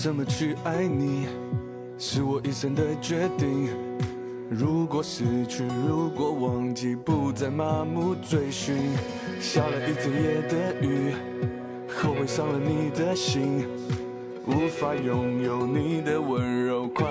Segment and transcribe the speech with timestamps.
[0.00, 1.26] 怎么去爱你，
[1.98, 3.68] 是我一生的决定。
[4.48, 8.76] 如果失去，如果忘记，不再麻木追寻。
[9.40, 11.14] 下了一整夜的雨，
[11.88, 13.66] 后悔伤了你的心，
[14.46, 17.04] 无法拥有你的温柔，快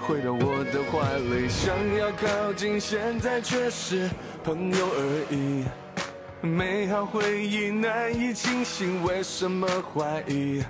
[0.00, 1.46] 回到我的怀里。
[1.50, 4.08] 想要靠近，现在却是
[4.42, 5.64] 朋友而已。
[6.40, 10.64] 美好回忆难以清醒，为什么怀疑？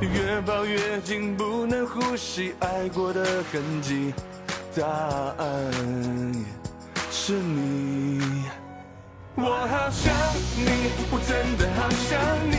[0.00, 4.14] 越抱越紧，不能呼吸，爱过的痕迹。
[4.76, 5.72] 答案
[7.10, 8.44] 是你，
[9.34, 10.14] 我好想
[10.56, 12.14] 你，我真的好想
[12.48, 12.54] 你，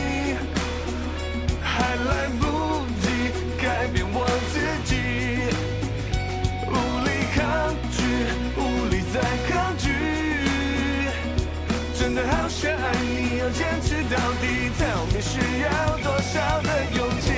[1.62, 2.44] 还来不
[3.00, 3.04] 及
[3.62, 4.16] 改变我
[4.52, 4.92] 自己，
[6.68, 6.70] 无
[7.06, 7.40] 力抗
[7.90, 7.98] 拒，
[8.60, 9.16] 无力再
[9.48, 9.88] 抗拒，
[11.98, 13.09] 真的好想爱你，
[13.40, 17.32] 要坚持到底，Tell me 需要多少的勇气。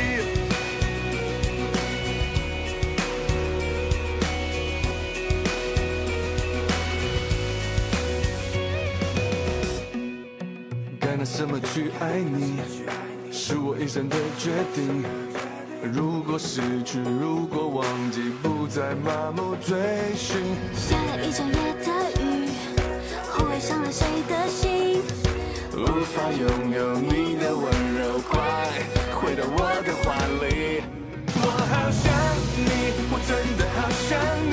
[10.98, 12.58] 该拿什么去爱你，
[13.30, 15.04] 是我一生的决定。
[15.92, 19.78] 如果失去，如果忘记，不再麻木追
[20.16, 20.40] 寻。
[20.74, 21.54] 下了一整夜
[26.02, 27.64] 无法拥有你的温
[27.96, 28.40] 柔，快
[29.14, 30.04] 回到我的怀
[30.44, 30.82] 里。
[31.36, 32.10] 我好想
[32.58, 32.66] 你，
[33.08, 34.10] 我真的好想
[34.50, 34.51] 你，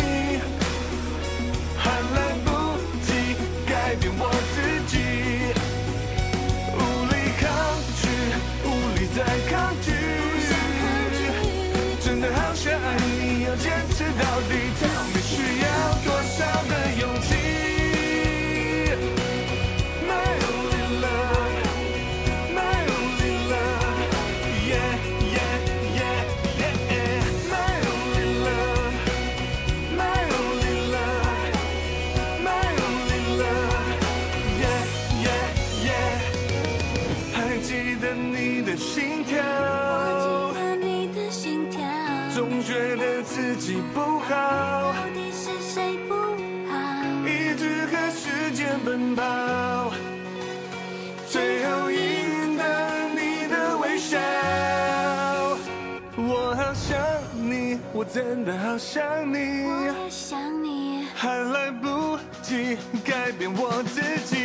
[58.20, 59.02] 真的好想
[59.34, 64.39] 你，我也想你，还来不及改变我自己，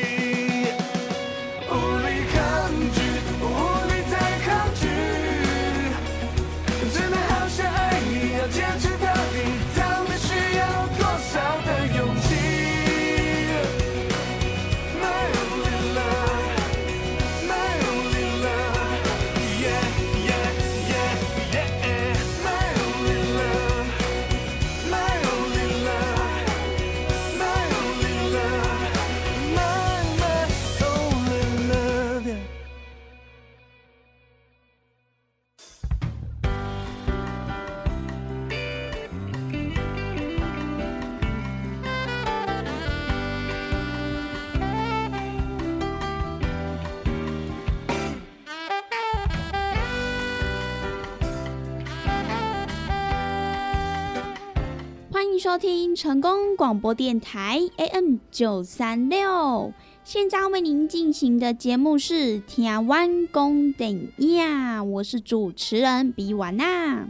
[55.54, 59.72] 收听成功广播电台 AM 九三六。
[60.03, 67.06] 现在为您进行的节目是《天湾公顶呀》，我是主持人比婉娜。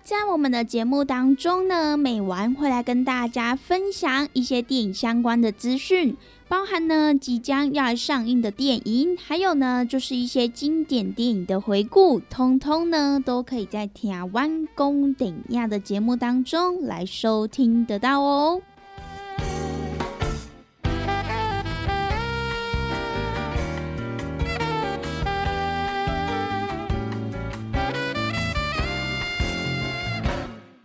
[0.00, 6.16] 在我们的节目当中呢，每晚会来跟大家分享一些电影相关的资讯，
[6.52, 18.60] 包含呢即将要上映的电影，还有呢就是一些经典电影的回顾，通通呢都可以在《台湾公顶亚》的节目当中来收听得到哦。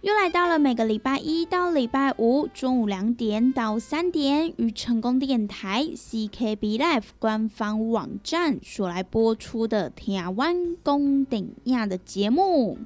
[0.07, 12.77] 又来到了每个礼拜一到礼拜五中午两点到三点，与成功电台 CKB Life 官方网站所来播出的《台湾公顶亚》的节目。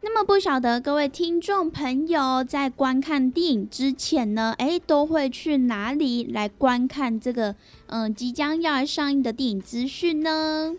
[0.00, 7.54] 那么不晓得各位听众朋友在观看电影之前呢，诶，都会去哪里来观看这个
[7.86, 10.74] 嗯、即将要来上映的电影资讯呢？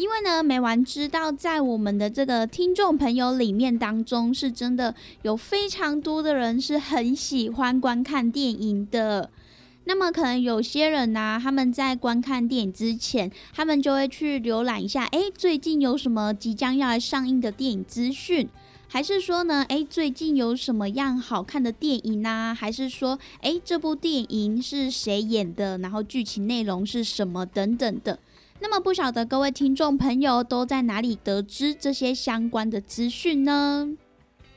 [0.00, 9.28] 因为呢，美完知道在我们的这个听众朋友里面当中，是真的有非常多的人是很喜欢观看电影的。
[9.84, 18.48] 那么可能有些人呢、他们在观看电影之前，他们就会去浏览一下，诶，最近有什么即将要来上映的电影资讯。
[18.88, 25.76] 还是说呢，诶，最近有什么样好看的电影呢、还是说，诶，这部电影是谁演的？
[25.76, 28.18] 然后剧情内容是什么等等的。
[28.62, 33.96] 那么不晓得各位听众朋友都在哪里得知这些相关的资讯呢？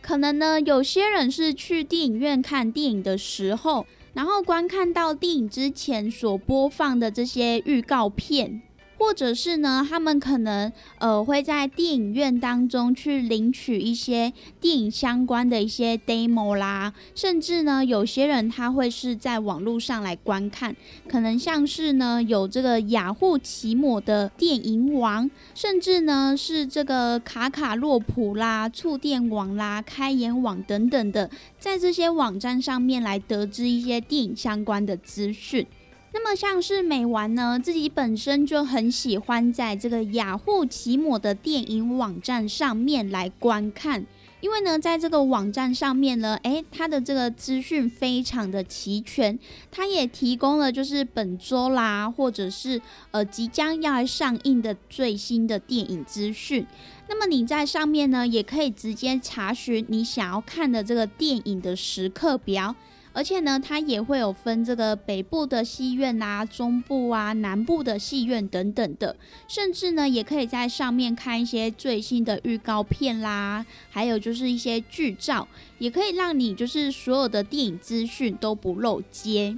[0.02, 8.62] 可能呢，有些人是去电影院看电影的时候，然后观看到电影之前所播放的这些预告片，
[9.04, 20.74] 或者是呢，他们可能呃会在电影院当中去领取一些电影相关的一些 demo 啦，甚至呢，有些人他会是在网络上来观看，
[21.08, 31.30] 可能像是呢有这个雅虎奇摩的电影网，甚至呢是这个卡卡洛普啦、触电网啦、开眼网等等的，
[31.60, 35.68] 在这些网站上面来得知一些电影相关的资讯。
[36.16, 44.06] 那么像是美玩呢，自己本身就很喜欢在这个雅虎奇摩的电影网站上面来观看，
[44.40, 49.40] 因为呢，在这个网站上面呢，诶，它的这个资讯非常的齐全，
[49.72, 56.66] 它也提供了就是本周啦，或者是呃即将要上映的最新的电影资讯。
[57.10, 62.76] 那么你在上面呢，也可以直接查询你想要看的这个电影的时刻表。
[63.14, 69.16] 而且呢，它也会有分这个北部的戏院啊、中部啊、南部的戏院等等的，
[69.48, 79.56] 甚至呢，也可以在上面看一些最新的预告片啦，还有就是一些剧照，也可以让你就是所有的电影资讯都不漏接。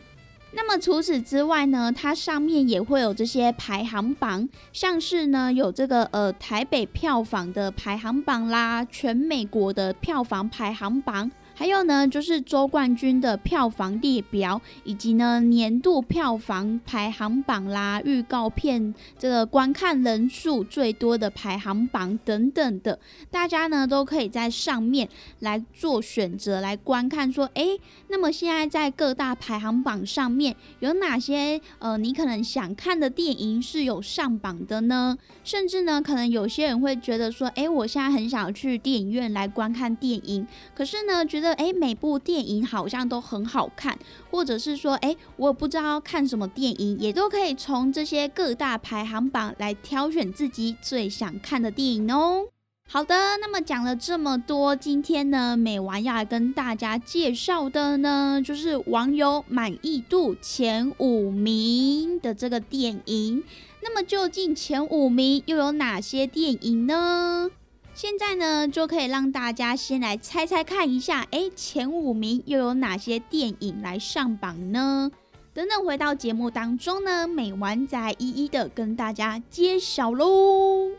[0.57, 11.31] 那么除此之外呢，它上面也会有这些排行榜，像是呢有这个呃台北票房的排行榜啦，全美国的票房排行榜。
[11.57, 22.99] 还有呢，就是周冠军的票房列表，以及呢年度票房排行榜啦、预告片这个观看人数最多的排行榜等等的，
[23.31, 25.07] 大家呢都可以在上面
[25.39, 27.79] 来做选择，来观看说，诶，
[28.09, 35.17] 那么现在在各大排行榜上面有哪些呃你可能想看的电影是有上榜的呢？
[35.45, 43.97] 甚至呢，可能有些人会觉得说，诶，我现在很想去电影院来观看电影，可是呢，觉得诶每部电影好像都很好看，
[44.29, 52.47] 或者是说，诶，我不知道看什么电影，也都可以从这些各大排行榜来挑选自己最想看的电影哦。
[52.87, 63.43] 好的，那么讲了这么多，今天呢，美完要来跟大家介绍的呢，就是网友满意度前五名的这个电影。
[63.81, 67.49] 那么究竟前五名又有哪些电影呢？
[67.95, 75.09] 现在呢，就可以让大家先来猜猜看一下，诶，前五名又有哪些电影来上榜呢？
[75.53, 80.89] 等等回到节目当中呢，美完再一一的跟大家揭晓喽。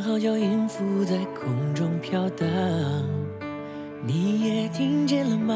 [0.00, 2.46] 号角音符在空中飘荡，
[4.06, 5.54] 你也听见了吗？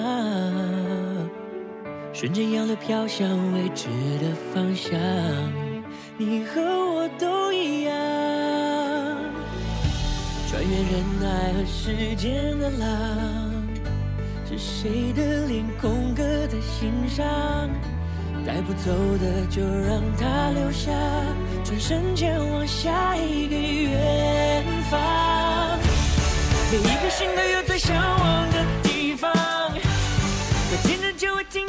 [2.13, 3.89] 顺着洋流飘向未知
[4.21, 4.93] 的方向，
[6.19, 7.95] 你和我都一样。
[10.49, 12.89] 穿越人海和时间的浪，
[14.45, 17.25] 是谁的脸空刻在心上？
[18.45, 20.91] 带不走的就让它留下，
[21.65, 25.79] 转身前往下一个远方。
[26.71, 29.31] 每一个心都有最向往的地方，
[29.75, 31.67] 有天真就会听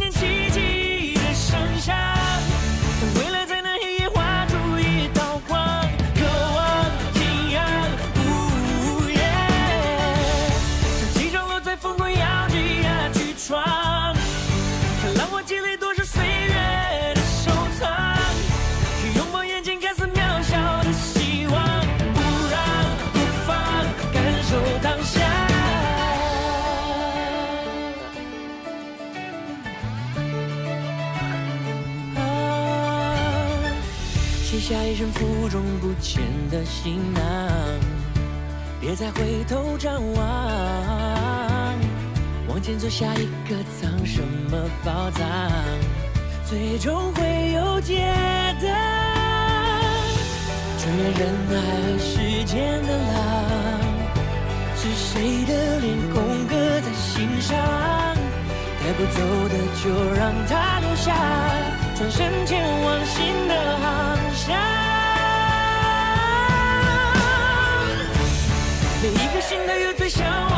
[35.03, 37.21] 身负重不前的行囊，
[38.79, 40.23] 别再回头张望。
[42.47, 45.27] 往前走，下一个藏什么宝藏？
[46.45, 48.01] 最终会有解
[48.61, 48.67] 答。
[50.79, 53.13] 穿越人海和时间的浪，
[54.77, 57.57] 是谁的脸空刻在心上？
[58.79, 59.19] 带不走
[59.49, 61.13] 的就让它留下，
[61.93, 64.82] 转身前往新的航向。
[69.47, 70.52] 心都有最向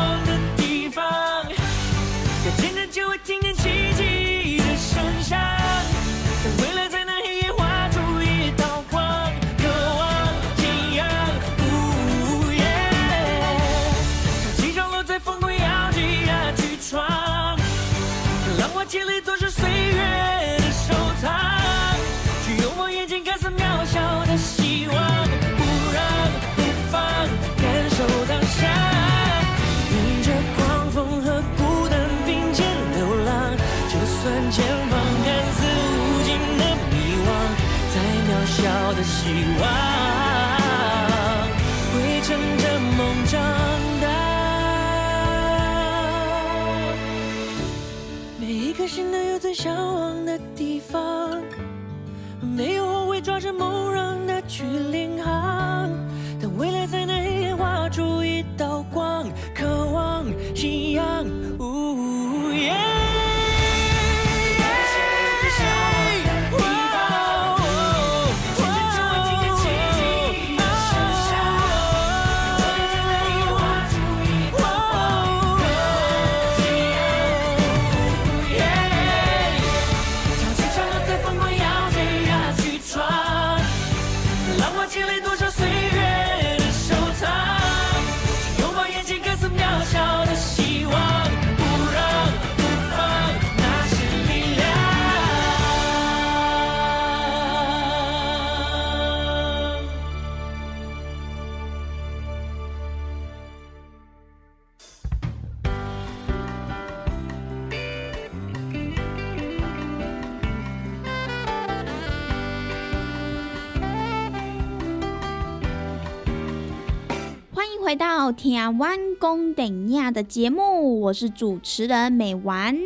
[117.86, 122.76] 回到《天湾公等亚》的节目，我是主持人美丸。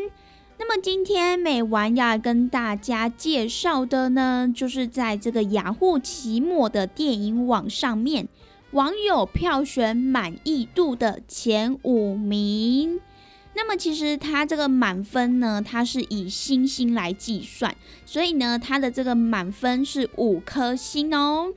[0.58, 8.28] 那么今天美丸要跟大家介绍的呢，就是在这个雅虎奇摩的电影网上面，
[8.72, 13.00] 网友票选满意度的前五名。
[13.54, 21.54] 那么其实它这个满分呢，它是以星星来计算，所以呢，它的这个满分是五颗星哦。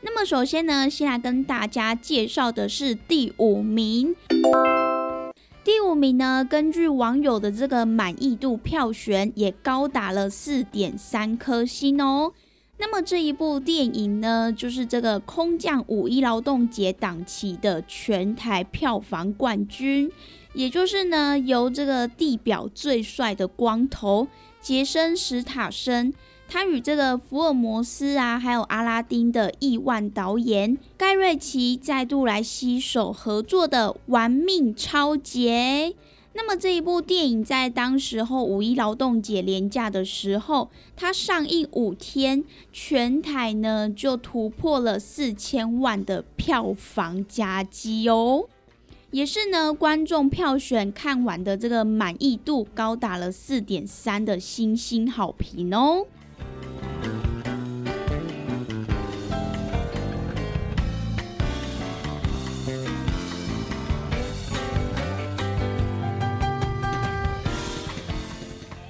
[0.00, 4.14] 那么首先呢，先来跟大家介绍的是第五名。
[5.64, 12.32] 第五名呢，根据网友的这个满意度票选，也高达了四点三颗星哦。
[12.78, 20.08] 那么这一部电影呢，就是这个空降五一劳动节档期的全台票房冠军，
[20.54, 24.28] 也就是呢，由这个地表最帅的光头
[24.60, 26.14] 杰森·史塔森。
[26.50, 35.92] 他与这个福尔摩斯啊，还有阿拉丁的亿万导演盖瑞奇再度来携手合作的《玩命超杰》。
[36.32, 48.46] 那么这一部电影在当时候五一劳动节连假的时候，它上映五天，全台呢就突破了四千万的票房佳绩哦。
[49.10, 56.06] 也是呢，观众票选看完的这个满意度高达了四点三的星星好评哦。《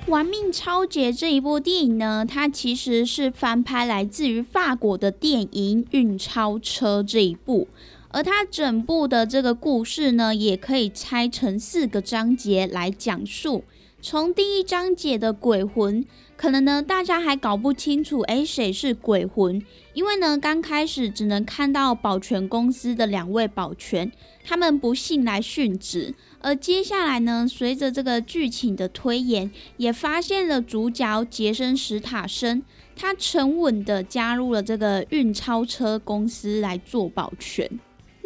[0.09, 7.69] 玩命超杰》这一部电影呢，它其实是翻拍来自于法国的电影《运钞车》这一部，
[8.09, 13.65] 而它整部的这个故事呢，也可以拆成四个章节来讲述。
[14.01, 16.03] 从第一章节的鬼魂，
[16.39, 19.61] 可能呢大家还搞不清楚，诶，谁是鬼魂？
[19.93, 24.13] 因为呢刚开始只能看到保全公司的两位保全，
[24.45, 26.15] 他们不幸来殉职。
[26.41, 32.63] 而接下来呢，随着这个剧情的推演，也发现了主角杰森·史塔森，
[32.95, 37.69] 他沉稳的加入了这个运钞车公司来做保全。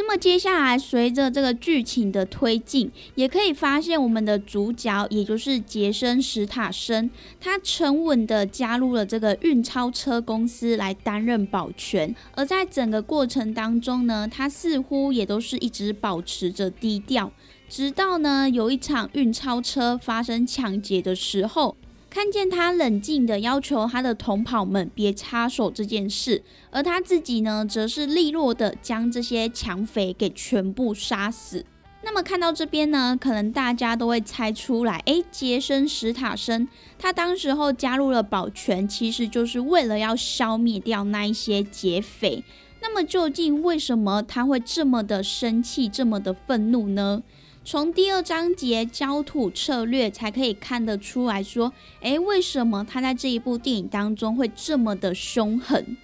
[0.05, 12.13] 那么接下来，随着这个剧情的推进，也可以发现我们的主角，也就是杰森·史塔森，他沉稳的加入了这个运钞车公司来担任保全。
[12.35, 17.31] 而在整个过程当中呢，他似乎也都是一直保持着低调，
[17.69, 21.77] 直到呢有一场运钞车发生抢劫的时候。
[22.13, 31.65] 看见他冷静的要求他的同跑们别插手这件事，而他自己呢，则是利落的将这些抢匪给全部杀死。
[32.03, 42.45] 那么看到这边呢，可能大家都会猜出来，诶，杰森·史塔森他当时候加入了保全，其实就是为了要消灭掉那一些劫匪。
[42.83, 47.23] 那么究竟为什么他会这么的生气，这么的愤怒呢？
[47.65, 55.97] 从第二章节焦土策略才可以看得出来说，诶，为什么他在这一部电影当中会这么的凶狠？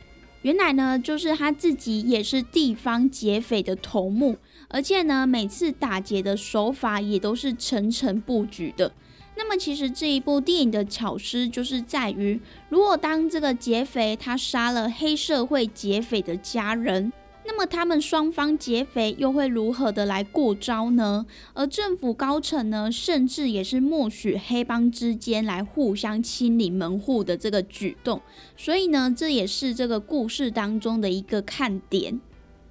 [0.42, 4.36] 原来呢，就是他自己也是地方劫匪的头目。
[4.68, 8.92] 而且呢，每次打劫的手法也都是层层布局的。
[9.36, 17.12] 那么，其实这一部电影的巧思就是在于，如果当这个劫匪他杀了黑社会劫匪的家人，
[17.50, 21.24] 那么他们双方劫匪又会如何的来过招呢？
[21.54, 28.20] 而政府高层呢，甚至也是默许黑帮之间来互相清理门户的这个举动。
[28.54, 32.20] 所以呢，这也是这个故事当中的一个看点。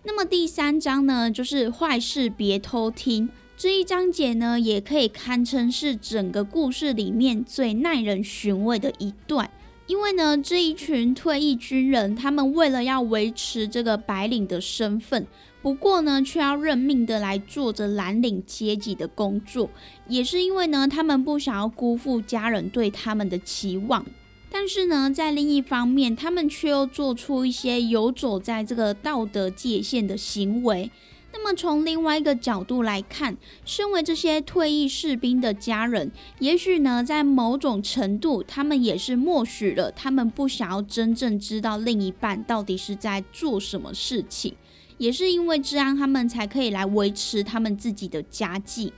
[0.03, 9.49] 那么第三章呢，就是坏事别偷听这一章节呢，也可以堪称是整个故事里面最耐人寻味的一段。
[9.87, 15.25] 因为呢，这一群退役军人，他们为了要维持这个白领的身份，
[15.61, 19.69] 不过呢，却要认命的来做着蓝领阶级的工作，
[20.07, 24.05] 也是因为呢，他们不想要辜负家人对他们的期望。
[24.49, 30.91] 但是呢，在另一方面，他们却又做出一些游走在这个道德界限的行为。
[31.37, 44.55] 那么，从另外一个角度来看，身为这些退役士兵的家人，也许呢，在某种程度，他们也是默许了，他们不想要真正知道另一半到底是在做什么事情，
[44.97, 48.91] 也是因为这样，他们才可以来维持他们自己的家计。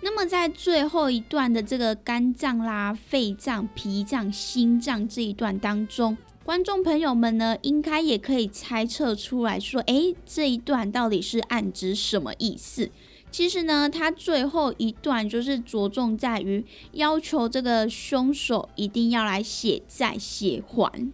[0.00, 12.90] 那么在最后一段的这个肝脏啦、肺脏、脾脏、心脏这一段当中，观众朋友们呢，应该也可以猜测出来说，诶，这一段到底是暗指什么意思？
[13.30, 21.12] 其实呢，它最后一段就是着重在于要求这个凶手一定要来写债写还。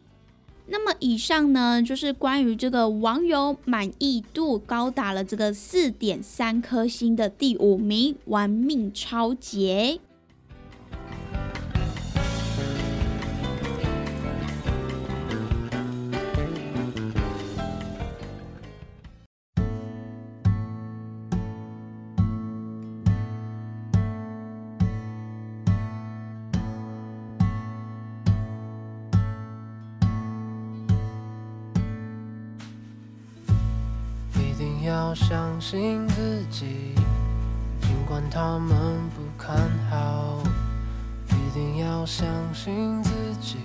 [0.69, 10.01] 那么以上呢，就是关于这个网友满意度高达了这个四点三颗星的第五名《玩命超杰》。
[35.71, 36.95] 信自己，
[37.83, 38.75] 尽管他们
[39.11, 39.55] 不看
[39.91, 40.39] 好，
[41.29, 43.59] 一定要相信自己，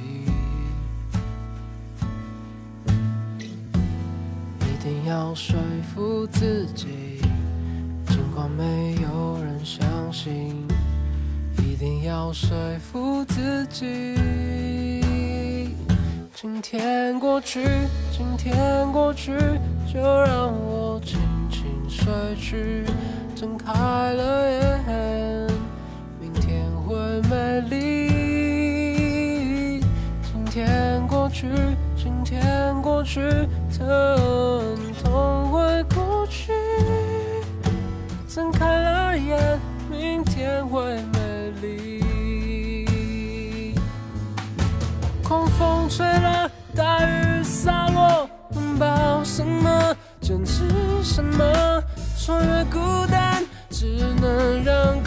[4.59, 5.57] 一定要说
[5.95, 7.21] 服自己，
[8.07, 10.67] 尽管没有人相信，
[11.59, 14.17] 一定要说服自己。
[16.35, 17.63] 今天过去，
[18.11, 19.31] 今天过去，
[19.87, 21.32] 就让我轻轻
[22.03, 22.83] 睡去。
[23.33, 25.47] 睁开了眼，
[26.19, 26.97] 明天会
[27.29, 27.79] 美丽。
[30.21, 31.47] 今天过去，
[31.95, 33.21] 今天过去，
[33.77, 36.51] 疼痛会过去。
[38.27, 39.57] 睁开了眼，
[39.89, 42.03] 明天会美丽。
[45.23, 49.95] 狂风吹了，大雨洒落，拥抱什么？
[50.19, 50.67] 坚持
[51.01, 51.82] 什么？
[52.25, 52.79] 穿越孤
[53.11, 53.85] 单，只
[54.21, 55.03] 能让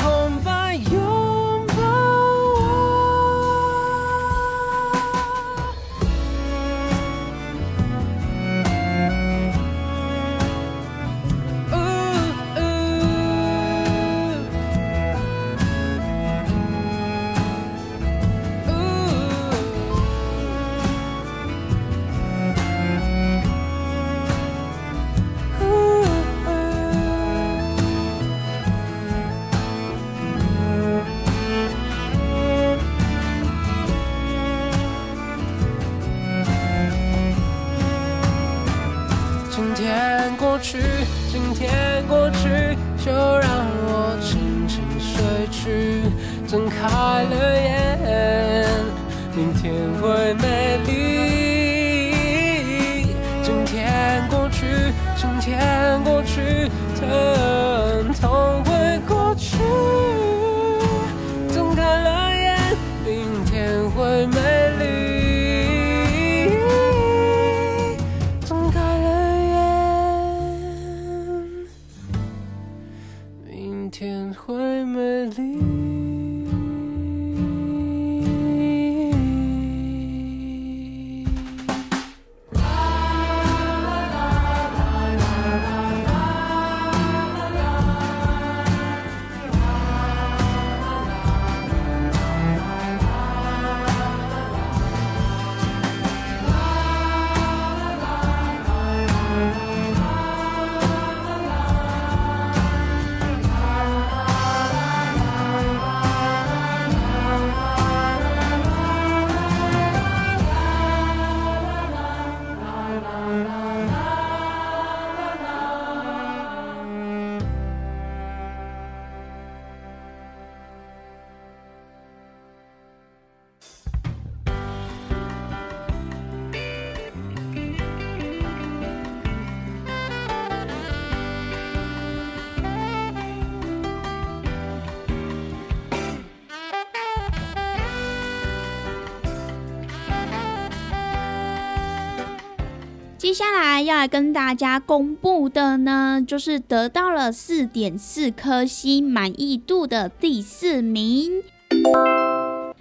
[143.27, 151.43] 接下来要来跟大家公布的呢，就是得到了四点四颗星满意度的第四名。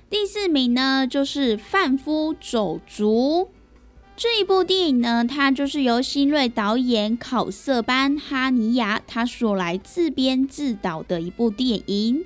[0.08, 3.49] 第四名呢，就是《贩夫走卒》
[4.15, 12.23] 这一部电影呢，它就是由新锐导演考瑟班哈尼亚他所来自编自导的一部电影。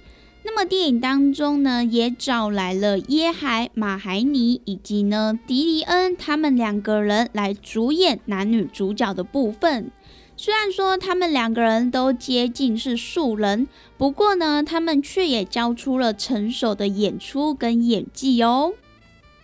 [0.51, 9.91] 那么电影当中呢，也找来了耶海马海尼以及呢迪迪恩他们两个人来主演男女主角的部分。
[10.35, 18.73] 虽然说他们两个人都接近是素人，不过呢，他们却也交出了成熟的演出跟演技哦。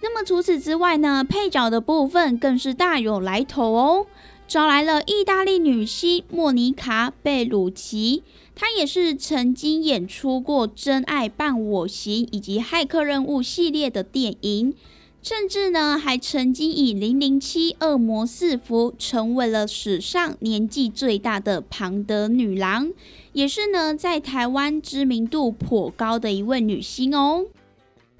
[0.02, 4.08] 那么除此之外呢，配角的部分更是大有来头哦，
[4.48, 8.24] 找来了意大利女星莫妮卡贝鲁奇。
[8.56, 14.74] 他也是曾经演出过《真爱伴我行》以及《骇客任务》系列的电影，
[15.22, 22.94] 甚至呢还曾经以《零零七恶魔四伏》成为了史上年纪最大的庞德女郎，
[23.34, 27.48] 也是呢在台湾知名度颇高的一位女星哦。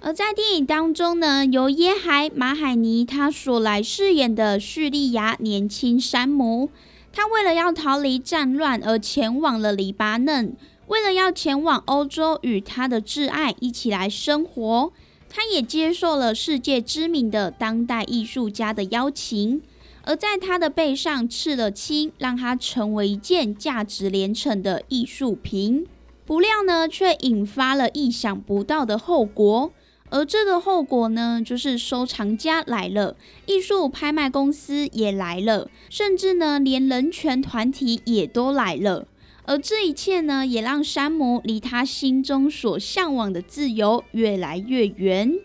[0.02, 6.70] 而在电影当中呢，由耶海马海尼他所来饰演的叙利亚年轻山姆。
[7.16, 10.54] 他为了要逃离战乱而前往了黎巴嫩，
[10.88, 14.92] 为了要前往欧洲与他的挚爱一起来生活，
[15.30, 19.62] 他也接受了世界知名的当代艺术家的邀请，
[20.04, 25.88] 而在他的背上刺了青，让他成为一件价值连城的艺术品。
[26.26, 29.72] 不料呢，却引发了意想不到的后果。
[30.16, 39.08] 而这个后果呢，就是收藏家来了，艺术拍卖公司也来了，甚至呢，连人权团体也都来了。
[39.44, 45.38] 而这一切呢，也让山姆离他心中所向往的自由越来越远。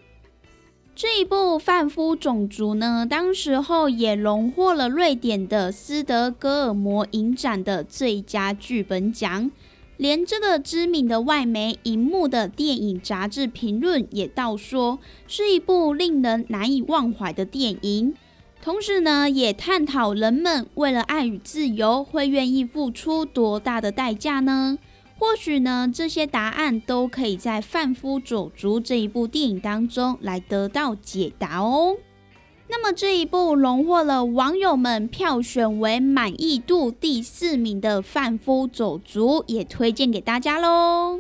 [0.95, 9.51] 这一部《贩夫种族》呢，当时候也荣获了瑞典的斯德哥尔摩影展的最佳剧本奖。
[10.01, 18.15] 连这个知名的外媒《荧幕》的电影杂志评论也道说，是一部令人难以忘怀的电影。
[18.63, 24.79] 同时呢，也探讨人们为了爱与自由会愿意付出多大的代价呢？
[25.19, 31.97] 或许呢，这些答案都可以在《贩夫走卒》这一部电影当中来得到解答哦。
[32.71, 41.19] 那么这一部荣获了网友们票选为满意度第四名的《贩夫走卒》，也推荐给大家喽。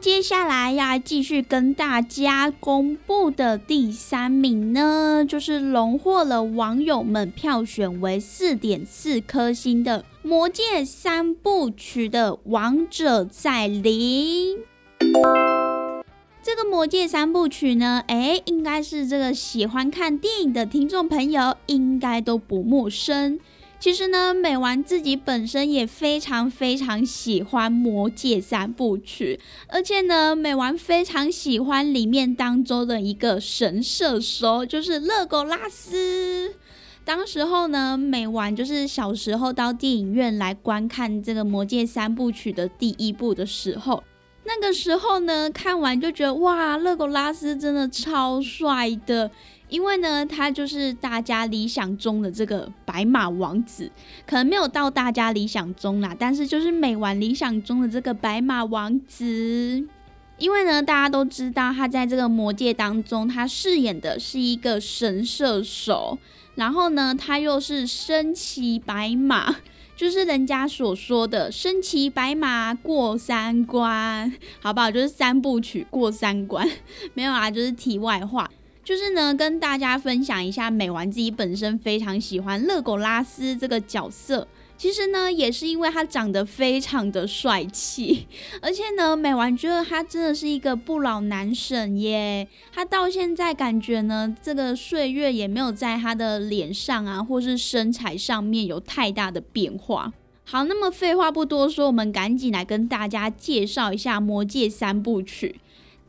[0.00, 14.56] 接下来要继续跟大家公布的第三名呢，就是荣获了网友们票选为四点四颗星的《魔戒三部曲》的《王者在临》。
[16.42, 23.40] 这个《魔戒三部曲》呢，哎，应该是这个喜欢看电影的听众朋友应该都不陌生。
[23.80, 29.38] 其实呢，美丸自己本身也非常非常喜欢《魔戒三部曲》，
[29.68, 36.54] 而且呢，美丸非常喜欢里面当中的一个神射手，就是勒狗拉斯。
[37.04, 44.02] 当时候呢，美丸就是小时候到电影院来观看这个《魔戒三部曲》的第一部的时候，
[44.44, 49.30] 那个时候呢，看完就觉得哇，勒狗拉斯真的超帅的。
[49.68, 53.90] 因为呢，他就是大家理想中的这个白马王子，
[54.26, 59.86] 可能没有到大家理想中啦，但是就是美丸理想中的这个白马王子。
[60.38, 66.16] 因为呢，大家都知道他在这个魔界当中，他饰演的是一个神射手，
[66.54, 69.56] 然后呢，他又是身骑白马，
[69.96, 74.88] 就是人家所说的身骑白马过三关，好不好？
[74.90, 76.66] 就是三部曲过三关，
[77.14, 78.48] 没有啊，就是题外话。
[78.88, 84.48] 就是呢，跟大家分享一下，美丸自己本身非常喜欢勒狗拉斯这个角色。
[84.78, 88.26] 其实呢，也是因为他长得非常的帅气，
[88.62, 92.48] 而且呢，美丸觉得他真的是一个不老男神耶。
[92.72, 100.14] 他到现在感觉呢，这个岁月也没有在他的脸上啊，或是身材上面有太大的变化。
[100.44, 105.48] 好，那么废话不多说，我们赶紧来跟大家介绍一下《魔戒三部曲》。《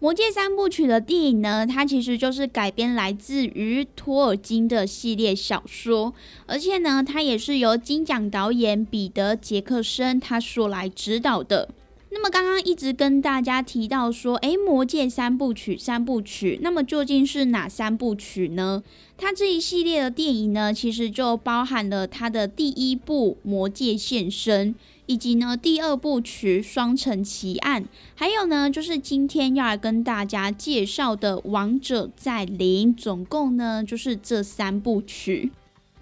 [0.01, 6.13] 魔戒三部曲》的电影呢，它其实就是改编来自于托尔金的系列小说，
[6.45, 11.67] 而且呢，它也是由金奖导演彼得·杰克森他所来指导的。
[12.11, 18.81] 那么刚刚一直跟大家提到说，诶，《魔戒三部曲》三部曲，那么究竟是哪三部曲呢？
[19.17, 24.73] 它这一系列的电影呢，其实就包含了它的第一部《魔戒现身》。
[25.09, 35.51] 以及呢，第二部曲《双城奇案》，还有呢，就是今天要来跟大家介绍的《王者在临》，总共呢就是这三部曲。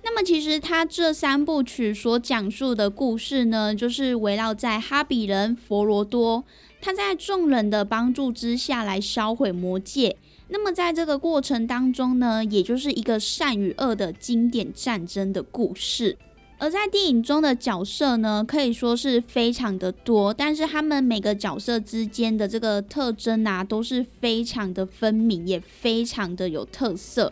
[0.04, 6.43] 那么，其实它这三部曲所讲述的故事呢，就是围绕在哈比人佛罗多，
[6.82, 10.17] 他在众人的帮助之下来销毁魔戒。
[10.50, 16.17] 那么，在这个过程当中呢，也就是一个善与恶的经典战争的故事。
[16.60, 27.32] 而在电影中的角色呢，可以说是非常的多，但是他们每个角色之间的这个特征啊，都是非常的分明，也非常的有特色。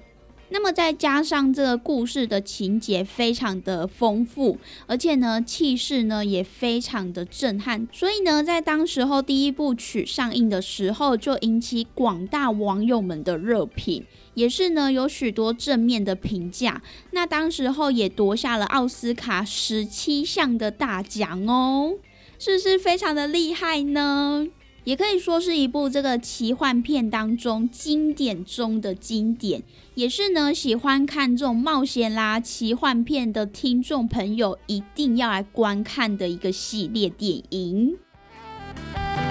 [0.50, 14.06] 那么再加上这个故事的情节非常的丰富，而且呢气势呢也非常的震撼，所以呢在当时候第一部曲上映的时候，就引起广大网友们的热评。
[14.36, 16.82] 也是呢，有许多正面的评价。
[17.12, 21.96] 那当时候也夺下了奥斯卡十七项的大奖哦，
[22.38, 24.48] 是不是非常的厉害呢？
[24.84, 29.64] 也可以说是一部这个奇幻片当中经典中的经典，
[29.96, 37.98] 也是呢喜欢看这种冒险啦、奇幻片的听众朋友一定要来观看的一个系列电影。《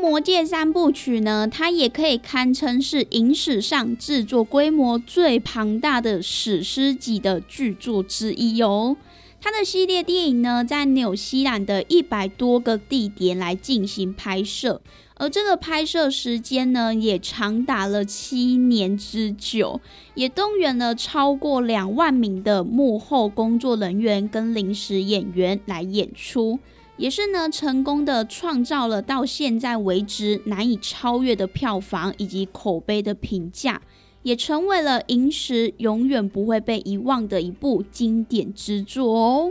[0.00, 8.96] 魔戒三部曲》呢，它也可以堪称是影史上制作规模最庞大的史诗级的巨作之一哦。
[9.42, 14.80] 它的系列电影呢，在纽西兰的一百多个地点来进行拍摄，
[15.16, 19.80] 而这个拍摄时间呢，也长达了七年之久，
[20.14, 26.58] 也动员了超过两万名的幕后工作人员跟临时演员来演出。
[27.00, 33.80] 也是呢，成功的创造了到现在为止难以超越的票房以及口碑的评价，
[34.22, 39.50] 也成为了影史永远不会被遗忘的一部经典之作哦。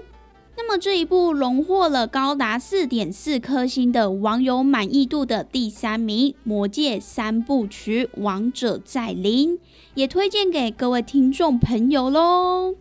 [0.56, 9.58] 那么这一部荣获了高达四点四颗星的网友满意度的第三名，《魔戒三部曲：王者再临》，
[9.96, 12.76] 也推荐给各位听众朋友喽。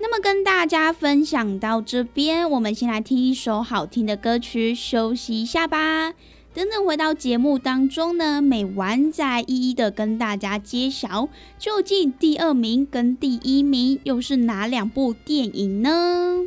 [0.00, 6.14] 那么跟大家分享到这边，我们先来听一首好听的歌曲，休息一下吧。
[6.54, 16.44] 等等回到节目当中呢，美完再一一的跟大家揭晓，究竟第二名跟第一名又是哪两部电影呢？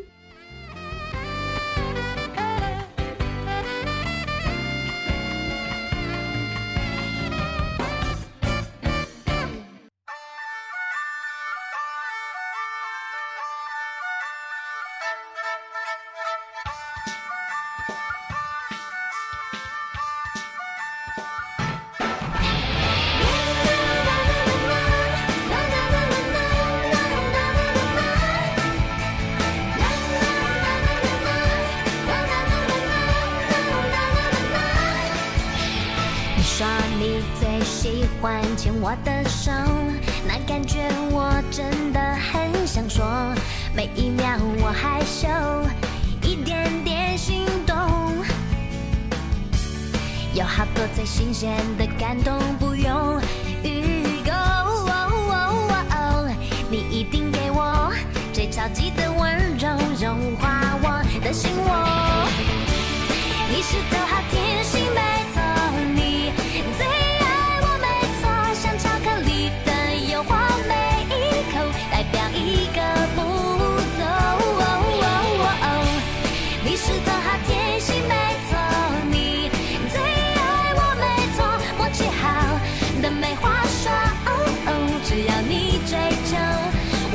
[37.02, 39.52] 你最喜欢牵我的手，
[40.28, 43.04] 那感觉我真的很想说。
[43.76, 45.28] 每一秒我害羞，
[46.22, 47.76] 一点点心动。
[50.36, 53.20] 有好多最新鲜的感动，不用
[53.64, 54.32] 预购。
[56.70, 57.92] 你一定给我
[58.32, 58.48] 最。
[58.52, 62.28] 超级的温柔融化我的心窝。
[63.50, 63.98] 你是头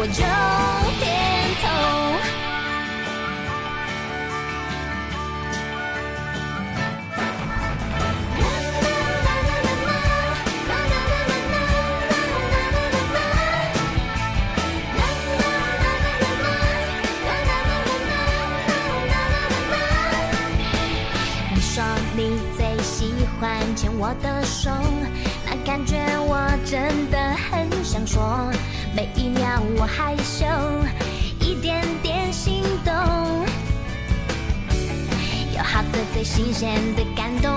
[0.09, 0.23] 就
[0.99, 1.05] 点
[1.63, 1.67] 头。
[21.55, 22.19] 你说你
[22.57, 24.71] 最喜欢牵我的手，
[25.45, 27.06] 那感觉我真的很想说，
[28.97, 30.47] 每一秒我害羞，
[31.39, 32.95] 一点点心动，
[35.55, 37.55] 有好多最新鲜的感动，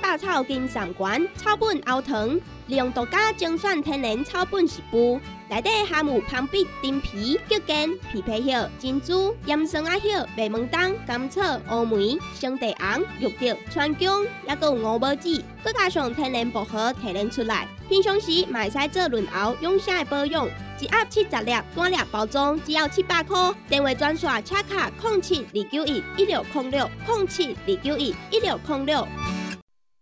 [0.00, 2.28] 百草金上馆草本熬糖，
[2.66, 15.28] 利用独家精选天然草本食补，内底含有芳碧、丁皮、桔根、枇杷叶、珍珠、岩松仔叶、白门冬、甘草、乌梅、生地红、玉竹、川芎，还有五宝子，
[15.64, 17.68] 佮加上天然薄荷提炼出来。
[17.88, 20.46] 平常时嘛会使做润喉养生的保养，
[20.80, 23.52] 一盒七十粒，单粒包装只要七百块。
[23.68, 29.06] 电话专线：车卡空七二九一一六零六空七二九一一六零六。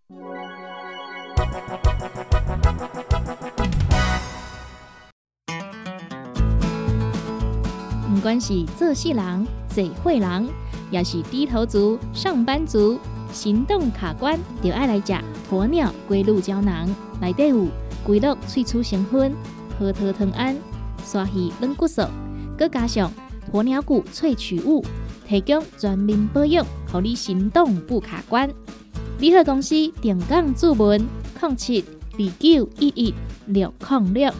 [0.09, 0.14] 不
[8.23, 10.49] 管是做事人、做伙人，
[10.90, 12.99] 也是低头族、上班族，
[13.35, 15.12] 行动卡关就爱来食
[15.51, 16.88] 鸵鸟龟鹿胶囊。
[17.21, 17.66] 内底有
[18.03, 19.35] 龟鹿萃取成分、
[19.79, 20.57] 核桃藤胺、
[21.05, 22.01] 鲨鱼软骨素，
[22.57, 23.12] 佮加上
[23.53, 24.83] 鸵鸟骨萃取物，
[25.27, 28.48] 提供全面保养，让你行动不卡关。
[29.19, 31.04] 联合公司定岗注文：
[31.40, 33.12] 零七二九一一
[33.46, 34.33] 六零六。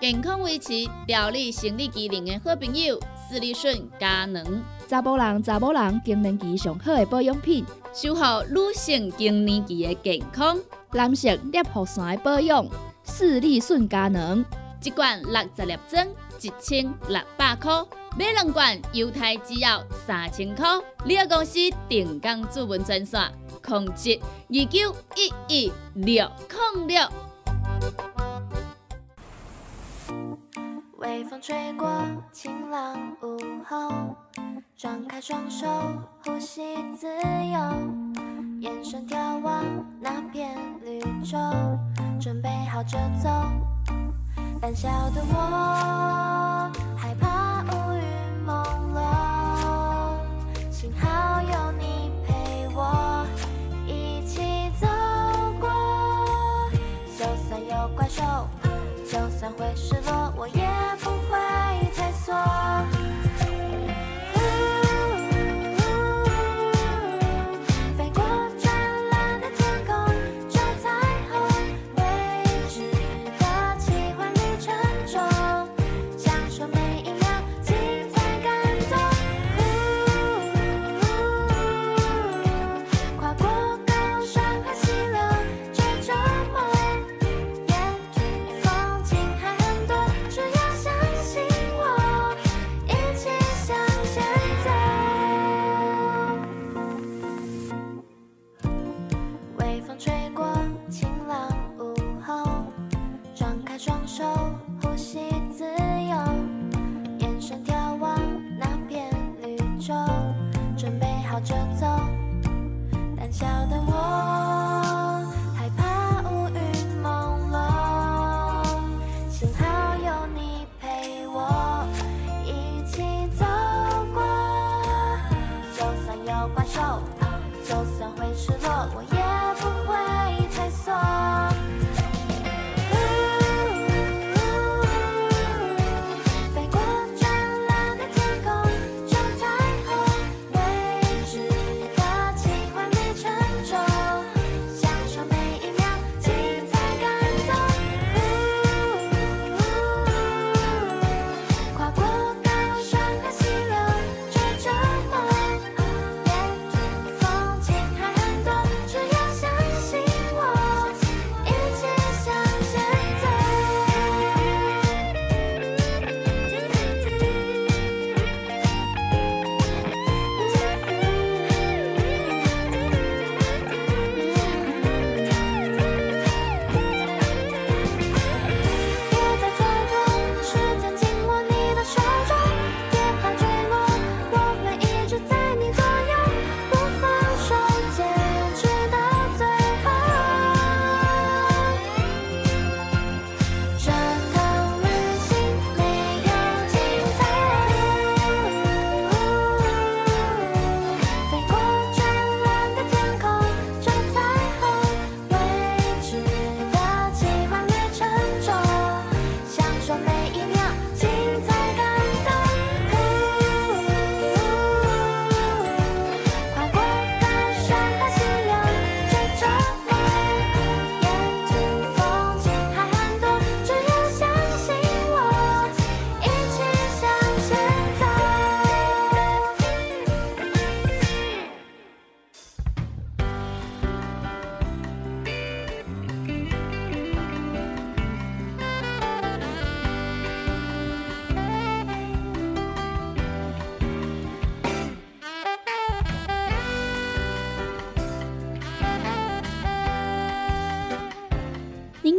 [0.00, 10.56] 健康维持、调理生理机能的好朋友——斯利顺佳能，查甫人、查某人更年期上好的保养品，守护女性更年期的健康。
[10.92, 12.64] 男性尿护伞的保养，
[13.02, 14.44] 视力顺佳能。
[14.84, 16.06] 一罐六十粒装，
[16.46, 17.84] 一千六百块；
[18.16, 20.64] 买两罐，犹太只要三千块。
[21.04, 23.20] 你个公司定岗主文专线：
[23.66, 26.30] 零七二九一一六
[26.76, 27.08] 零六。
[30.98, 31.90] 微风吹过
[32.30, 33.36] 晴朗午
[33.68, 34.16] 后，
[34.76, 35.66] 张开双手，
[36.24, 37.58] 呼吸自由，
[38.60, 39.64] 眼神眺望
[40.00, 41.36] 那片绿洲，
[42.20, 43.28] 准备好就走，
[44.58, 48.02] 胆小的我害怕乌云
[48.46, 48.98] 朦胧，
[50.72, 53.26] 幸好有你陪我
[53.86, 54.86] 一起走
[55.60, 55.68] 过。
[57.16, 58.22] 就算有怪兽，
[59.08, 60.66] 就算会失落，我也
[61.00, 61.38] 不会
[61.94, 62.34] 退缩。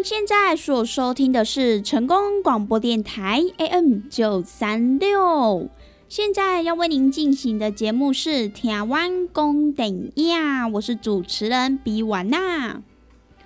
[0.10, 5.68] 现在所收听的是成功广播电台 AM 九三六。
[6.08, 12.82] 现在要为您进行的节目是《台湾公等亚》，我是主持人比瓦娜。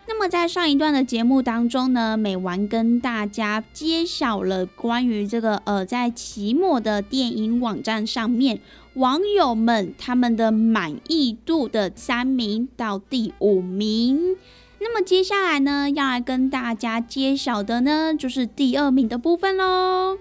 [0.07, 8.61] 那么在上一段的节目当中呢，美完跟大家揭晓了关于这个呃，在期末的电影网站上面，
[8.93, 14.35] 网友们他们的满意度的三名到第五名。
[14.83, 20.17] 那么接下来呢，要来跟大家揭晓的呢，就是第二名的部分喽。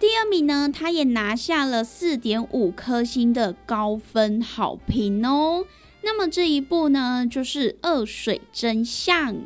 [0.00, 5.66] 第二名呢，他也拿下了四点五颗星的高分好评哦。
[6.02, 9.34] 那么这一部呢，就是《恶水真相》。《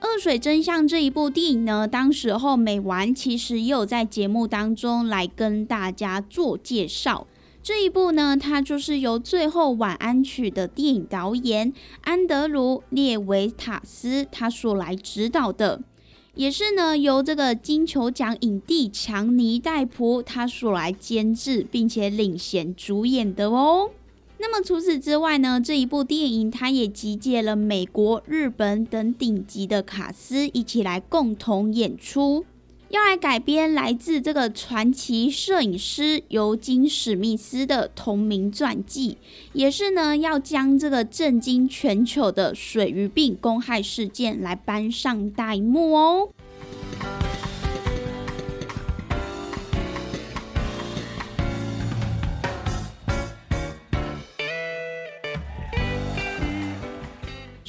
[0.00, 7.28] 恶水真相》这一部电影呢，当时候美完其实也有在节目当中来跟大家做介绍。
[7.72, 15.80] 这一部呢，它就是由《最后晚安曲》的电影导演安德鲁·列维塔斯他所来指导的，
[16.34, 23.90] 也是呢由这个金球奖影帝强尼戴普他所来监制，并且领衔主演的哦。
[24.38, 32.44] 那么除此之外呢，这一部电影它也集结了美国、日本等顶级的卡司一起来共同演出。
[32.90, 39.16] 要来改编来自这个传奇摄影师尤金史密斯的同名传记，
[39.52, 46.30] 也是呢要将这个震惊全球的水鱼病公害事件来搬上大幕哦。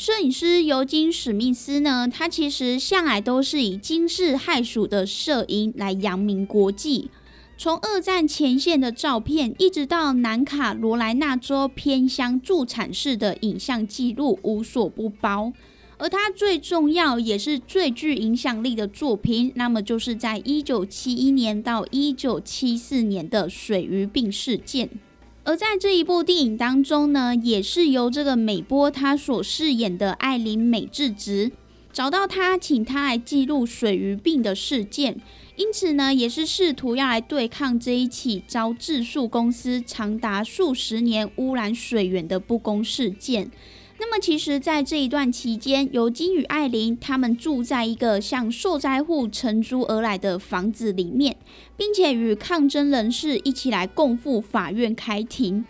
[0.04, 7.12] 摄影师尤金·史密斯呢，他其实向来都是以惊世骇俗的摄影来扬名国际。
[7.56, 15.54] 从二战前线的照片，一直到南卡罗来纳州偏乡助产士的影像记录，无所不包。
[16.00, 24.90] 而他最重要也是最具影响力的作品，那么就是在一九七一年到一九七四年的水鱼病事件。
[25.44, 31.52] 而在这一部电影当中呢，也是由这个美波他所饰演的艾琳美智子
[31.92, 35.20] 找到他，请他来记录水鱼病的事件。
[35.56, 43.52] 因此呢，也是试图要来对抗这一起遭质数公司长达数十年污染水源的不公事件。
[44.04, 51.38] 那么，其实，在这一段期间，尤金与艾琳他们住在一个向受灾户承租而来的房子里面，
[51.78, 55.64] 并且与抗争人士一起来共赴法院开庭。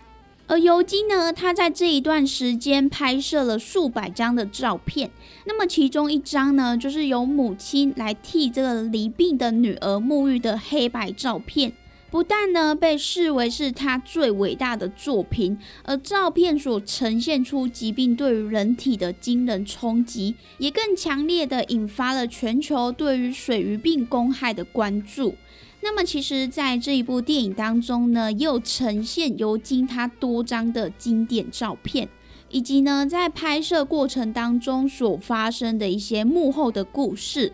[0.47, 5.11] 而尤金呢，他在这一段时间拍摄了数百张的照片。
[5.43, 11.73] 那么，其中一张呢，就是由母亲来替这个离病的女儿沐浴的黑白照片。
[12.12, 25.36] 不但呢被视为是他最伟大的作品，而照片所呈现出疾病对于人体的惊人冲击，也更强烈的引发了全球对于水鱼病公害的关注。
[25.84, 32.07] 那么，其实，在这一部电影当中呢，又呈现尤金他多张的经典照片，
[32.49, 37.53] 以及呢在拍摄过程当中所发生的一些幕后的故事。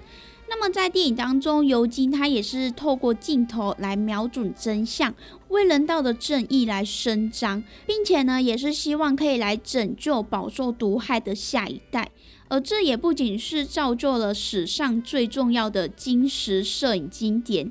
[0.50, 5.14] 那么在电影当中，尤金他也是透过镜头来瞄准真相，
[5.50, 12.12] 为人道的正义来伸张，并且呢，也是希望可以来拯救饱受毒害的下一代。
[12.48, 17.70] 而这也不仅是造就了史上最重要的金石摄影经典，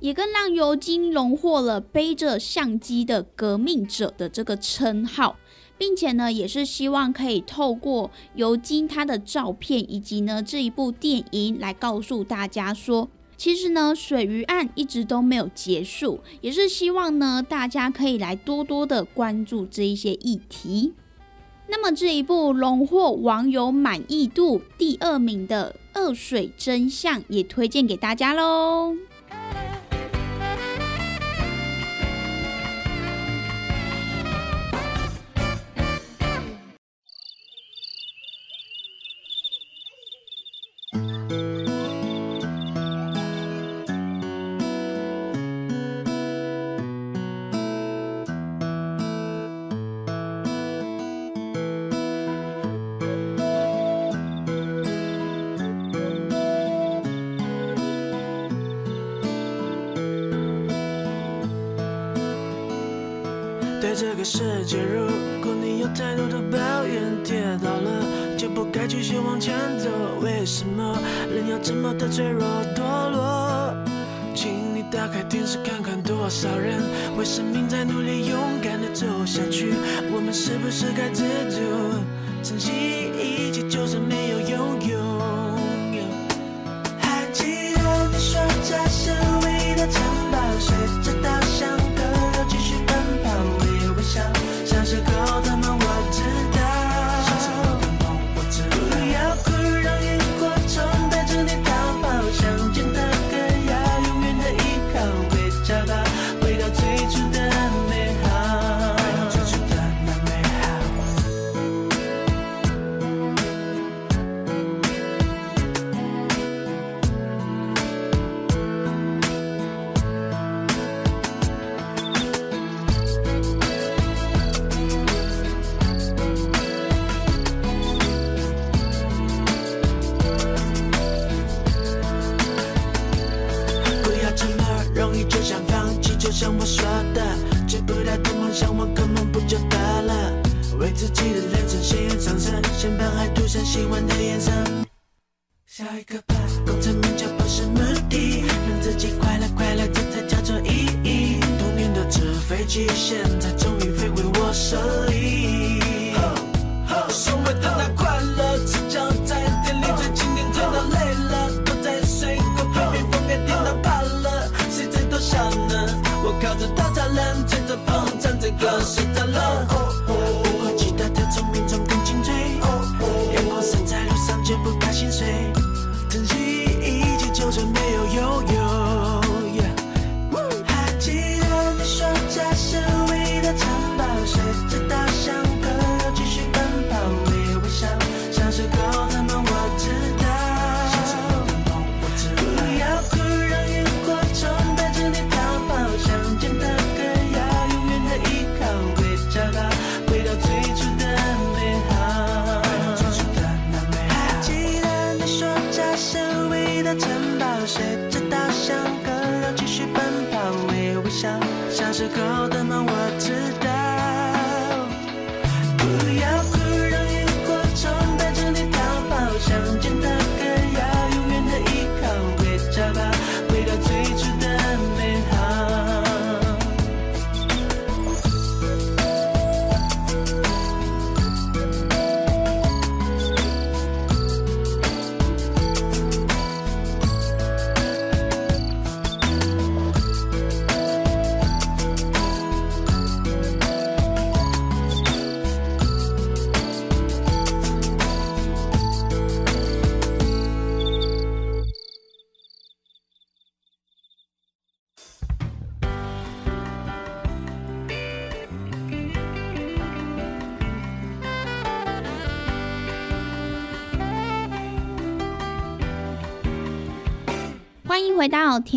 [0.00, 5.36] 也更让尤金荣获了背着相机的革命者的这个称号。
[5.78, 20.92] 并且呢，也是希望可以透过尤金他的照片，以及呢这一部电影来告诉大家说，其实呢水鱼案一直都没有结束，也是希望呢大家可以来多多的关注这一些议题。
[21.70, 28.94] 那么这一部荣获网友满意度第二名的《恶水真相》也推荐给大家喽。
[71.98, 72.46] 的脆弱
[72.76, 73.74] 堕落？
[74.34, 76.80] 请你打开电视看看，多少人
[77.18, 79.74] 为生命在努力，勇敢的走下去。
[80.14, 81.58] 我们是不是该知足，
[82.42, 82.70] 珍惜
[83.18, 84.96] 一切，就算没有拥有？
[87.00, 89.10] 还记得你说家是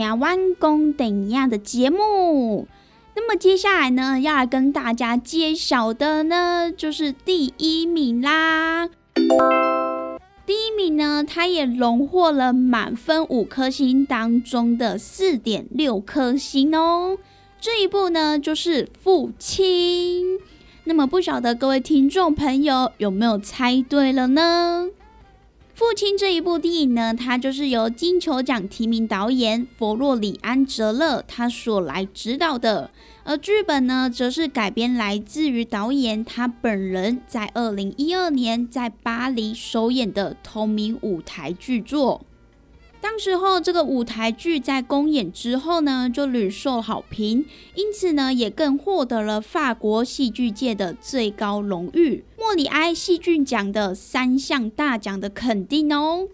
[0.01, 2.67] 台湾公等一样的节目。
[3.15, 8.89] 那么接下来呢，要来跟大家揭晓的呢，就是第一名啦。
[10.43, 17.19] 第一名呢，他也荣获了满分五颗星当中的四点六颗星哦。
[17.59, 20.37] 这一部呢，就是《父亲》。
[20.85, 24.87] 那么不晓得各位听众朋友有没有猜对了呢？
[25.81, 32.91] 《父亲》这一部电影呢，它就是由金球奖提名导演佛洛里安·哲勒他所来指导的，
[33.23, 42.21] 而剧本呢，则是改编来自于导演他本人在二零一二年在巴黎首演的同名舞台剧作。
[43.01, 47.45] 当时候这个舞台剧在公演之后呢，就屡受好评，
[47.75, 56.27] 因此呢，也更获得了法国戏剧界的最高荣誉——莫里埃戏剧奖的三项大奖的肯定哦。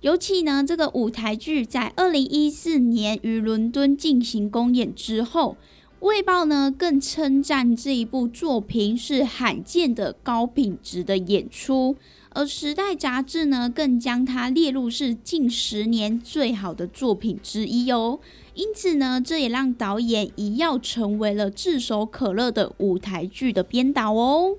[0.00, 5.56] 尤其呢，这个舞台剧在二零一四年于伦敦进行公演之后，
[6.06, 11.96] 《卫报》呢更称赞这一部作品是罕见的高品质的演出。
[12.34, 18.18] 而《时代》杂志呢，更将它列入是近十年最好的作品之一哦。
[18.54, 24.56] 因此呢，这也让导演一跃成为了炙手可热的舞台剧的编导哦。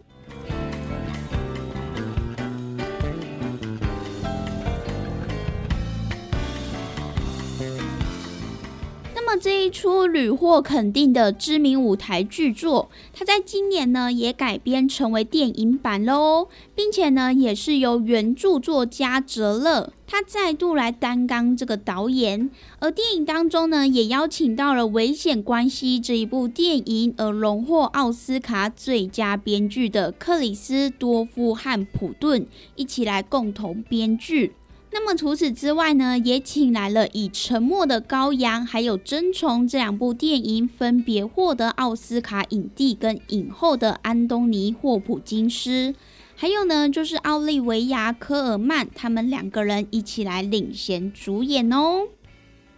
[9.28, 22.52] 那么这一出屡获肯定的知名舞台剧作，它在今年呢也改编成为电影版喽，并且呢也是由原著作家哲勒他再度来担纲这个导演。
[22.78, 32.46] 而电影当中呢，也邀请到了《危险关系》这一部电影而荣获奥斯卡最佳编剧的克里斯多夫汉普顿
[32.76, 34.54] 一起来共同编剧。
[34.98, 45.94] 那么除此之外呢，也请来了以《沉默的羔羊》还有《真虫》这两部电影分别获得奥斯卡影帝跟影后的安东尼·霍普金斯，
[46.38, 52.08] 还有呢就是奥利维亚·科尔曼，他们两个人一起来领衔主演哦。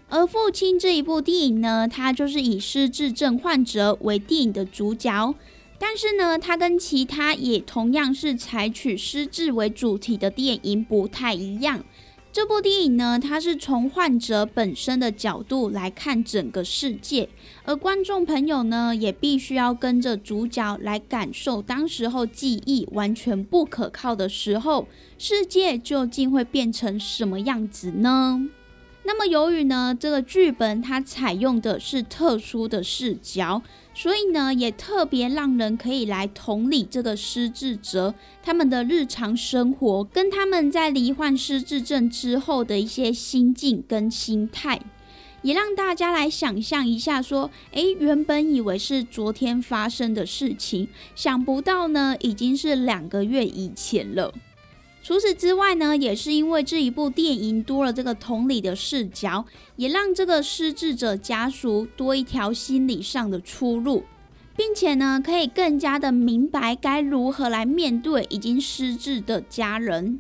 [0.10, 5.36] 而《父亲》这一部电影呢，它就是以失智症患者为电影的主角，
[5.78, 11.84] 但是呢，它跟其他也同样是采取失智为主题的电影不太一样。
[12.38, 17.28] 这部电影呢，它是从患者本身的角度来看整个世界，
[17.64, 28.48] 而观众朋友呢，也必须要跟着主角来感受当时候记忆完全不可靠的时候，世界究竟会变成什么样子呢？
[29.04, 33.64] 那么由于呢，这个剧本它采用的是特殊的视角。
[34.00, 44.80] 所以呢，也特别让人可以来同理这个失智者他们的日常生活，跟他们在罹患失智症之后的一些心境跟心态，
[45.42, 54.32] 也让大家来想象一下，说，诶，原本以为是昨天发生的事情，想不到呢，已经是两个月以前了。
[55.08, 59.46] 除此之外呢，也是因为这一部电影多了这个同理的视角，
[59.78, 64.04] 也让这个失智者家属多一条心理上的出路，
[64.58, 70.20] 并且呢，可以更加的明白该如何来面对已经失智的家人，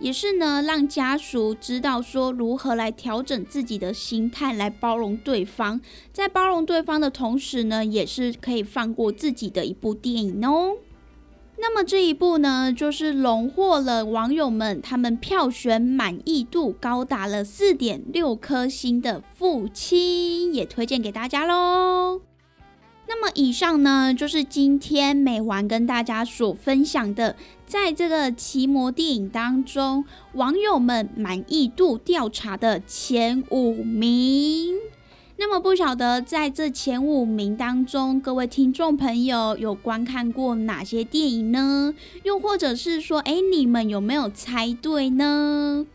[0.00, 5.80] 也是呢，让家属知道说如何来调整自己的心态，来包容对方，
[6.12, 10.78] 在包容对方的同时呢，也是可以放过自己的一部电影哦。
[11.56, 22.20] 那么这一部呢，就是荣获了网友们他们票选满意度高达了四点六颗星的《父亲》，也推荐给大家喽。
[23.06, 27.36] 那么以上呢，就是今天美完跟大家所分享的，
[27.66, 34.74] 在这个奇魔电影当中，网友们满意度调查的前五名。
[35.36, 41.92] 那么不晓得在这前五名当中，各位听众朋友有观看过哪些电影呢？
[42.22, 45.86] 又或者是说，哎，你们有没有猜对呢？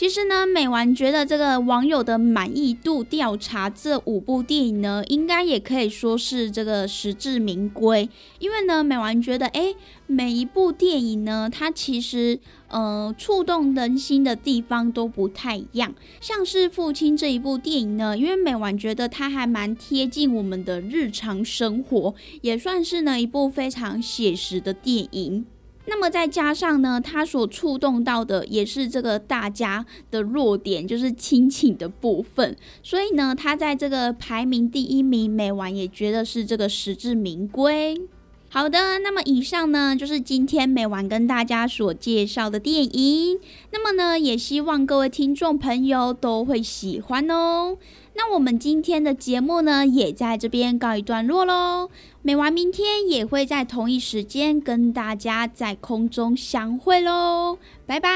[0.00, 8.08] 其实呢，美完觉得这个网友的满意度调查这五部电影呢，应该也可以说是这个实至名归。
[8.38, 9.74] 因为呢，美完觉得，哎，
[10.06, 15.92] 每一部电影呢，它其实呃触动人心的地方都不太一样。
[16.18, 25.44] 像是《父亲》这一部电影呢，因为美完觉得它还蛮贴近我们的日常生活，也算是呢一部非常写实的电影。
[25.90, 32.56] 那么再加上呢，他所触动到的也是这个大家的弱点，就是亲情的部分。
[32.80, 38.00] 所以呢，他在这个排名第一名，美完也觉得是这个实至名归。
[38.48, 43.38] 好的，那么以上呢就是今天美完跟大家所介绍的电影。
[43.72, 47.76] 那么呢，也希望各位听众朋友都会喜欢哦。
[48.14, 51.90] 那我们今天的节目呢，也在这边告一段落喽。
[52.22, 58.10] 美娃明天也会在同一时间跟大家在空中相会喽，拜拜。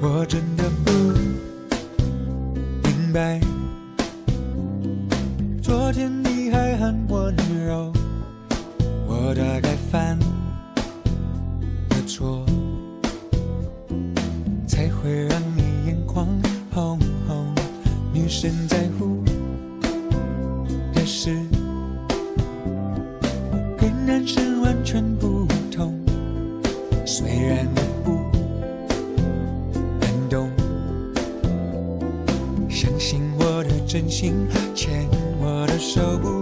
[0.00, 0.92] 我真的不
[2.88, 3.40] 明白，
[5.88, 7.34] 昨天你还很温
[7.66, 7.90] 柔，
[9.06, 10.26] 我大概犯了
[12.06, 12.44] 错，
[14.66, 16.28] 才会让你眼眶
[16.74, 17.54] 红红。
[18.12, 19.24] 女生在乎
[20.92, 21.34] 的事，
[23.78, 25.98] 跟男生完全不同，
[27.06, 28.12] 虽然我不。
[29.98, 30.50] 感动。
[32.68, 34.34] 相信我的真心，
[34.74, 35.17] 牵我的
[35.78, 36.37] 受，不